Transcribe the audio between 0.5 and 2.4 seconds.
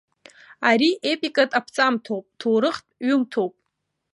Ари епикатә аԥҵамҭоуп,